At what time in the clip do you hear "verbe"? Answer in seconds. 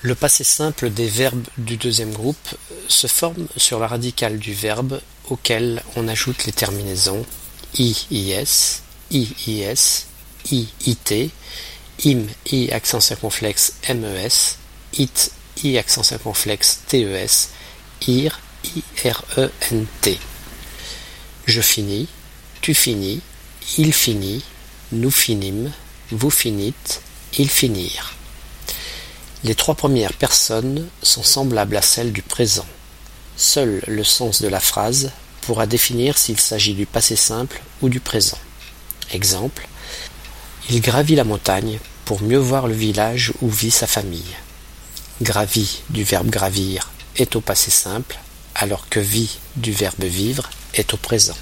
4.54-5.00, 46.02-46.30, 49.70-50.02